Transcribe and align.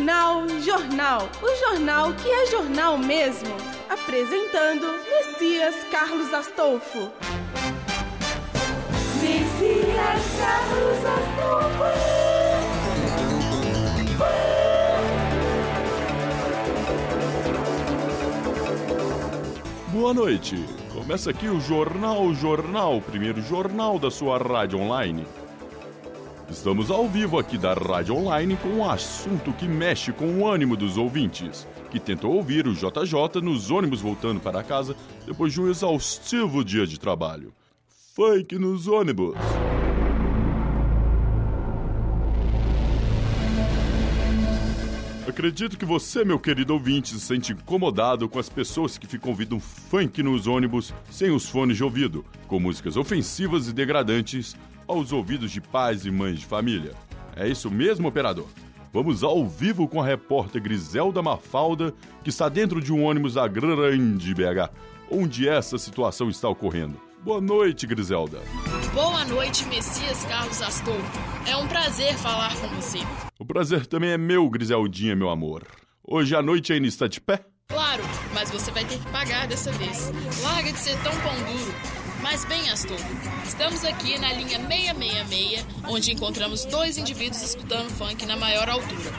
Jornal, 0.00 0.48
jornal, 0.60 1.28
o 1.42 1.56
jornal 1.56 2.14
que 2.14 2.30
é 2.30 2.46
jornal 2.46 2.96
mesmo. 2.96 3.54
Apresentando 3.86 4.86
Messias 5.10 5.74
Carlos 5.90 6.32
Astolfo. 6.32 7.12
Messias 9.20 10.22
Carlos 10.38 11.04
Astolfo. 11.04 11.84
Boa 19.92 20.14
noite. 20.14 20.64
Começa 20.94 21.28
aqui 21.30 21.46
o 21.46 21.60
Jornal 21.60 22.32
Jornal, 22.32 23.02
primeiro 23.02 23.42
jornal 23.42 23.98
da 23.98 24.10
sua 24.10 24.38
rádio 24.38 24.80
online. 24.80 25.26
Estamos 26.50 26.90
ao 26.90 27.08
vivo 27.08 27.38
aqui 27.38 27.56
da 27.56 27.72
Rádio 27.74 28.16
Online 28.16 28.56
com 28.56 28.68
um 28.70 28.90
assunto 28.90 29.52
que 29.52 29.68
mexe 29.68 30.10
com 30.10 30.26
o 30.40 30.48
ânimo 30.48 30.76
dos 30.76 30.98
ouvintes, 30.98 31.66
que 31.92 32.00
tentou 32.00 32.34
ouvir 32.34 32.66
o 32.66 32.74
JJ 32.74 33.40
nos 33.40 33.70
ônibus 33.70 34.00
voltando 34.00 34.40
para 34.40 34.64
casa 34.64 34.96
depois 35.24 35.52
de 35.52 35.60
um 35.60 35.70
exaustivo 35.70 36.64
dia 36.64 36.88
de 36.88 36.98
trabalho. 36.98 37.52
Funk 38.16 38.58
nos 38.58 38.88
ônibus. 38.88 39.36
Acredito 45.28 45.78
que 45.78 45.84
você, 45.84 46.24
meu 46.24 46.40
querido 46.40 46.74
ouvinte, 46.74 47.10
se 47.10 47.20
sente 47.20 47.52
incomodado 47.52 48.28
com 48.28 48.40
as 48.40 48.48
pessoas 48.48 48.98
que 48.98 49.06
ficam 49.06 49.30
ouvindo 49.30 49.60
funk 49.60 50.20
nos 50.24 50.48
ônibus 50.48 50.92
sem 51.08 51.30
os 51.30 51.48
fones 51.48 51.76
de 51.76 51.84
ouvido, 51.84 52.24
com 52.48 52.58
músicas 52.58 52.96
ofensivas 52.96 53.68
e 53.68 53.72
degradantes 53.72 54.56
aos 54.90 55.12
ouvidos 55.12 55.52
de 55.52 55.60
pais 55.60 56.04
e 56.04 56.10
mães 56.10 56.40
de 56.40 56.46
família. 56.46 56.92
É 57.36 57.46
isso 57.48 57.70
mesmo, 57.70 58.08
operador? 58.08 58.46
Vamos 58.92 59.22
ao 59.22 59.46
vivo 59.46 59.86
com 59.86 60.02
a 60.02 60.04
repórter 60.04 60.60
Griselda 60.60 61.22
Mafalda, 61.22 61.94
que 62.24 62.30
está 62.30 62.48
dentro 62.48 62.82
de 62.82 62.92
um 62.92 63.04
ônibus 63.04 63.34
da 63.34 63.46
Grande 63.46 64.34
BH, 64.34 64.68
onde 65.08 65.48
essa 65.48 65.78
situação 65.78 66.28
está 66.28 66.48
ocorrendo. 66.48 67.00
Boa 67.22 67.40
noite, 67.40 67.86
Griselda. 67.86 68.40
Boa 68.92 69.24
noite, 69.26 69.64
Messias 69.66 70.24
Carlos 70.24 70.60
Astolfo. 70.60 71.20
É 71.46 71.56
um 71.56 71.68
prazer 71.68 72.14
falar 72.14 72.56
com 72.56 72.66
você. 72.68 72.98
O 73.38 73.44
prazer 73.44 73.86
também 73.86 74.10
é 74.10 74.18
meu, 74.18 74.50
Griseldinha, 74.50 75.14
meu 75.14 75.30
amor. 75.30 75.62
Hoje 76.02 76.34
à 76.34 76.42
noite 76.42 76.72
ainda 76.72 76.88
está 76.88 77.06
de 77.06 77.20
pé? 77.20 77.44
Claro, 77.68 78.02
mas 78.34 78.50
você 78.50 78.72
vai 78.72 78.84
ter 78.84 78.98
que 78.98 79.08
pagar 79.12 79.46
dessa 79.46 79.70
vez. 79.70 80.10
Larga 80.42 80.72
de 80.72 80.78
ser 80.78 81.00
tão 81.04 81.12
pão 81.20 81.34
duro. 81.44 82.09
Mas 82.22 82.44
bem, 82.44 82.68
Astolfo, 82.70 83.04
estamos 83.44 83.84
aqui 83.84 84.18
na 84.18 84.32
linha 84.32 84.58
666, 84.58 85.66
onde 85.88 86.12
encontramos 86.12 86.64
dois 86.66 86.98
indivíduos 86.98 87.42
escutando 87.42 87.90
funk 87.90 88.24
na 88.26 88.36
maior 88.36 88.68
altura. 88.68 89.12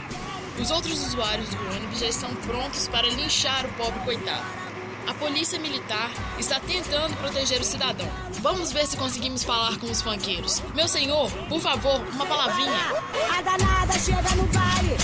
Os 0.60 0.70
outros 0.70 1.04
usuários 1.06 1.48
do 1.50 1.76
ônibus 1.76 1.98
já 1.98 2.06
estão 2.06 2.34
prontos 2.36 2.86
para 2.88 3.08
linchar 3.08 3.66
o 3.66 3.72
pobre 3.72 4.00
coitado. 4.00 4.61
A 5.06 5.14
polícia 5.14 5.58
militar 5.58 6.10
está 6.38 6.60
tentando 6.60 7.16
proteger 7.16 7.60
o 7.60 7.64
cidadão. 7.64 8.08
Vamos 8.40 8.72
ver 8.72 8.86
se 8.86 8.96
conseguimos 8.96 9.42
falar 9.42 9.78
com 9.78 9.86
os 9.90 10.00
funkeiros. 10.02 10.62
Meu 10.74 10.86
senhor, 10.88 11.30
por 11.48 11.60
favor, 11.60 12.00
uma 12.12 12.26
palavrinha. 12.26 12.70
A 13.36 13.42
danada 13.42 13.92
chega 13.98 14.30
no 14.36 14.44
baile, 14.44 14.96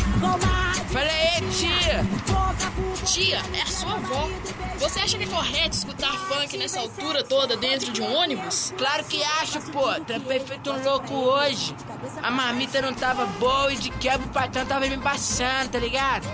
Fala 0.91 1.11
aí, 1.11 1.51
tia! 1.51 2.07
Tia, 3.05 3.43
é 3.55 3.63
a 3.63 3.67
sua 3.67 3.95
avó. 3.95 4.29
Você 4.79 5.01
acha 5.01 5.19
que 5.19 5.25
é 5.25 5.27
correto 5.27 5.77
escutar 5.77 6.13
funk 6.13 6.57
nessa 6.57 6.81
altura 6.81 7.25
toda 7.25 7.57
dentro 7.57 7.93
de 7.93 8.01
um 8.01 8.17
ônibus? 8.17 8.73
Claro 8.77 9.05
que 9.05 9.23
acho, 9.23 9.61
pô. 9.73 9.93
Trampei 10.07 10.41
feito 10.41 10.71
um 10.71 10.83
louco 10.85 11.15
hoje. 11.15 11.75
A 12.23 12.31
marmita 12.31 12.81
não 12.81 12.95
tava 12.95 13.27
boa 13.27 13.73
e 13.73 13.77
de 13.77 13.91
quebra 13.91 14.27
o 14.27 14.31
patrão 14.31 14.65
tava 14.65 14.87
me 14.87 14.99
passando, 14.99 15.71
tá 15.71 15.79
ligado? 15.79 16.27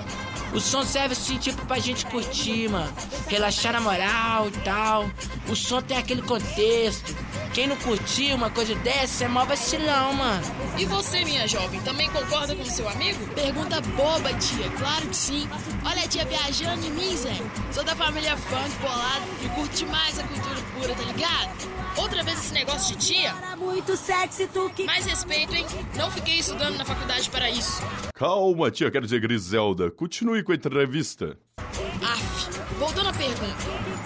O 0.54 0.60
som 0.60 0.84
serve 0.84 1.14
assim, 1.14 1.36
tipo, 1.36 1.66
pra 1.66 1.80
gente 1.80 2.06
curtir, 2.06 2.68
mano. 2.68 2.92
Relaxar 3.28 3.72
na 3.72 3.80
moral 3.80 4.48
e 4.48 4.52
tal. 4.60 5.10
O 5.48 5.56
som 5.56 5.82
tem 5.82 5.96
aquele 5.96 6.22
contexto. 6.22 7.14
Quem 7.52 7.66
não 7.66 7.76
curtiu 7.76 8.36
uma 8.36 8.50
coisa 8.50 8.74
dessa 8.76 9.24
é 9.24 9.28
mó 9.28 9.44
vacilão, 9.44 10.12
mano. 10.14 10.42
E 10.78 10.86
você, 10.86 11.24
minha 11.24 11.46
jovem, 11.48 11.80
também 11.80 12.08
concorda 12.10 12.54
com 12.54 12.64
seu 12.64 12.88
amigo? 12.88 13.26
Pergunta 13.34 13.80
boba, 13.80 14.32
tia. 14.34 14.68
Claro 14.78 15.08
que 15.08 15.16
sim. 15.16 15.48
Olha 15.84 16.04
a 16.04 16.08
tia 16.08 16.24
viajando 16.24 16.86
em 16.86 16.90
mim, 16.90 17.16
Zé. 17.16 17.34
Sou 17.72 17.82
da 17.82 17.96
família 17.96 18.36
funk 18.36 18.70
bolado 18.80 19.24
e 19.44 19.48
curto 19.50 19.76
demais 19.76 20.18
a 20.18 20.22
cultura 20.22 20.60
pura, 20.78 20.94
tá 20.94 21.02
ligado? 21.02 21.50
Outra 21.96 22.22
vez 22.22 22.38
esse 22.38 22.52
negócio 22.52 22.96
de 22.96 23.06
tia? 23.06 23.34
Muito 23.56 23.96
sexy, 23.96 24.46
tu 24.48 24.70
que... 24.70 24.84
Mais 24.84 25.04
respeito, 25.04 25.54
hein? 25.54 25.66
Não 25.96 26.10
fiquei 26.10 26.38
estudando 26.38 26.76
na 26.76 26.84
faculdade 26.84 27.28
para 27.30 27.50
isso. 27.50 27.82
Calma, 28.14 28.70
tia, 28.70 28.92
quero 28.92 29.06
dizer 29.06 29.18
Griselda. 29.18 29.90
Continue 29.90 30.44
com 30.44 30.52
a 30.52 30.54
entrevista. 30.54 31.36
Aff, 31.58 32.60
voltando 32.78 33.08
à 33.08 33.12
pergunta. 33.12 33.56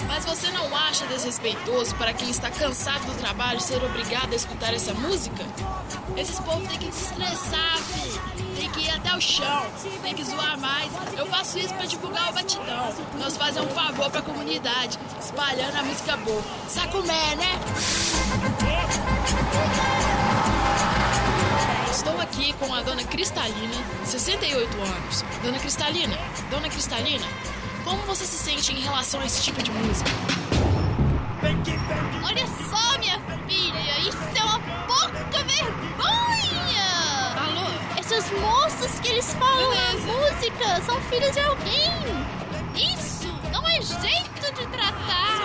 Mas 0.06 0.24
você 0.24 0.50
não 0.50 0.74
acha 0.74 1.06
desrespeitoso 1.08 1.94
para 1.96 2.14
quem 2.14 2.30
está 2.30 2.50
cansado 2.50 3.04
do 3.04 3.18
trabalho 3.18 3.60
ser 3.60 3.84
obrigado 3.84 4.32
a 4.32 4.34
escutar 4.36 4.72
essa 4.72 4.94
música? 4.94 5.44
Esses 6.16 6.40
povos 6.40 6.66
têm 6.68 6.78
que 6.78 6.90
se 6.90 7.04
estressar, 7.04 7.76
filho. 7.80 8.56
Tem 8.56 8.70
que 8.70 8.80
ir 8.80 8.90
até 8.90 9.14
o 9.14 9.20
chão, 9.20 9.66
tem 10.02 10.14
que 10.14 10.24
zoar 10.24 10.58
mais. 10.58 10.90
Eu 11.18 11.26
faço 11.26 11.58
isso 11.58 11.74
para 11.74 11.84
divulgar 11.84 12.30
o 12.30 12.32
batidão. 12.32 12.94
Nós 13.18 13.36
fazemos 13.36 13.70
um 13.70 13.74
favor 13.74 14.10
para 14.10 14.20
a 14.20 14.22
comunidade, 14.22 14.98
espalhando 15.20 15.76
a 15.76 15.82
música 15.82 16.16
boa. 16.16 16.42
Sacumé, 16.66 17.36
né? 17.36 17.60
Aqui 22.28 22.52
com 22.54 22.72
a 22.74 22.82
dona 22.82 23.02
Cristalina, 23.04 23.74
68 24.04 24.80
anos. 24.82 25.24
Dona 25.42 25.58
Cristalina, 25.58 26.16
dona 26.50 26.68
Cristalina, 26.68 27.26
como 27.84 28.02
você 28.02 28.26
se 28.26 28.36
sente 28.36 28.70
em 28.72 28.80
relação 28.80 29.18
a 29.20 29.24
esse 29.24 29.42
tipo 29.42 29.62
de 29.62 29.70
música? 29.70 30.10
Olha 32.22 32.46
só, 32.46 32.98
minha 32.98 33.18
filha, 33.48 33.98
isso 34.00 34.18
é 34.36 34.44
uma 34.44 34.60
pouca 34.86 35.42
vergonha! 35.44 36.86
Alô? 37.46 37.98
Essas 37.98 38.30
moças 38.32 39.00
que 39.00 39.08
eles 39.08 39.32
falam 39.34 39.70
Beleza. 39.70 40.06
na 40.06 40.12
música 40.12 40.82
são 40.84 41.00
filhas 41.02 41.32
de 41.32 41.40
alguém! 41.40 42.94
Isso 42.94 43.28
não 43.50 43.66
é 43.66 43.80
jeito 43.80 44.54
de 44.54 44.66
tratar! 44.66 45.38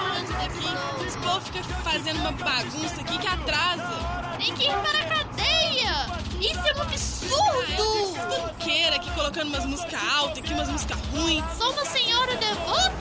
esse 1.06 1.18
povo 1.18 1.42
fica 1.42 1.64
fazendo 1.64 2.20
uma 2.20 2.32
bagunça 2.32 3.02
aqui 3.02 3.18
que 3.18 3.28
atrasa. 3.28 4.36
Tem 4.38 4.54
que 4.54 4.64
ir 4.64 4.74
para 4.74 5.13
absurdo! 6.94 8.54
Funkeira 8.54 8.96
aqui 8.96 9.10
colocando 9.12 9.48
umas 9.48 9.66
músicas 9.66 10.00
altas, 10.16 10.38
aqui 10.40 10.54
umas 10.54 10.70
músicas 10.70 10.98
ruins. 11.12 11.44
Sou 11.58 11.72
uma 11.72 11.86
senhora 11.86 12.36
devota 12.36 12.94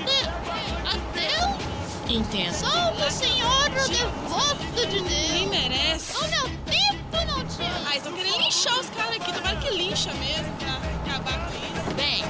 a 0.86 0.96
Deus! 1.14 1.62
Entendo. 2.08 2.54
Sou 2.54 2.68
uma 2.68 3.10
senhora 3.10 3.70
devota 3.70 4.86
de 4.86 5.00
Nem 5.02 5.48
Deus! 5.48 5.50
merece. 5.50 6.16
O 6.16 6.28
meu 6.28 6.44
tempo 6.64 7.26
não 7.26 7.40
ama! 7.40 7.88
Ah, 7.90 7.96
estão 7.96 8.12
querendo 8.12 8.38
linchar 8.38 8.78
os 8.78 8.90
caras 8.90 9.16
aqui. 9.16 9.32
Tomara 9.32 9.56
que 9.56 9.70
lincha 9.70 10.12
mesmo 10.14 10.52
pra 10.56 11.12
acabar 11.12 11.48
com 11.48 11.54
isso. 11.54 11.94
Bem, 11.94 12.24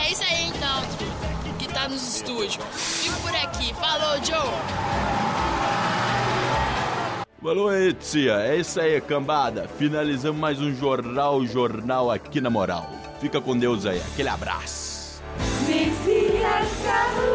é 0.00 0.10
isso 0.12 0.22
aí 0.22 0.48
então, 0.48 1.56
que 1.58 1.68
tá 1.68 1.88
nos 1.88 2.16
estúdios. 2.16 2.58
Fico 2.72 3.20
por 3.20 3.34
aqui. 3.34 3.74
Falou, 3.74 4.16
Joe! 4.24 5.51
Noite, 7.42 8.12
tia. 8.12 8.34
É 8.40 8.56
isso 8.56 8.80
aí, 8.80 9.00
cambada. 9.00 9.66
Finalizamos 9.76 10.40
mais 10.40 10.60
um 10.60 10.72
Jornal 10.72 11.44
Jornal 11.44 12.08
aqui 12.08 12.40
na 12.40 12.48
Moral. 12.48 12.88
Fica 13.20 13.40
com 13.40 13.58
Deus 13.58 13.84
aí. 13.84 14.00
Aquele 14.12 14.28
abraço. 14.28 15.20
Messias 15.66 16.68
Carlos 16.84 17.31